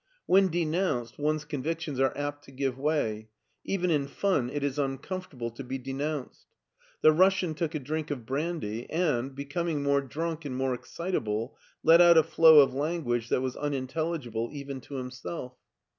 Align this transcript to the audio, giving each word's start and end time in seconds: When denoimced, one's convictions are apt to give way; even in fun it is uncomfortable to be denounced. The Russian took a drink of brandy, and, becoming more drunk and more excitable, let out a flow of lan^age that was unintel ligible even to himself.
When 0.25 0.49
denoimced, 0.49 1.19
one's 1.19 1.45
convictions 1.45 1.99
are 1.99 2.11
apt 2.17 2.45
to 2.45 2.51
give 2.51 2.75
way; 2.75 3.29
even 3.63 3.91
in 3.91 4.07
fun 4.07 4.49
it 4.49 4.63
is 4.63 4.79
uncomfortable 4.79 5.51
to 5.51 5.63
be 5.63 5.77
denounced. 5.77 6.47
The 7.01 7.11
Russian 7.11 7.53
took 7.53 7.75
a 7.75 7.79
drink 7.79 8.09
of 8.09 8.25
brandy, 8.25 8.89
and, 8.89 9.35
becoming 9.35 9.83
more 9.83 10.01
drunk 10.01 10.43
and 10.43 10.57
more 10.57 10.73
excitable, 10.73 11.55
let 11.83 12.01
out 12.01 12.17
a 12.17 12.23
flow 12.23 12.61
of 12.61 12.71
lan^age 12.71 13.27
that 13.29 13.41
was 13.41 13.55
unintel 13.55 14.17
ligible 14.17 14.49
even 14.51 14.81
to 14.81 14.95
himself. 14.95 15.53